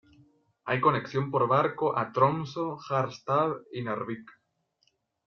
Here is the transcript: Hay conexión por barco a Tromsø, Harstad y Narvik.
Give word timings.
Hay 0.65 0.81
conexión 0.81 1.29
por 1.29 1.47
barco 1.47 1.95
a 1.95 2.11
Tromsø, 2.11 2.75
Harstad 2.89 3.51
y 3.71 3.83
Narvik. 3.83 4.31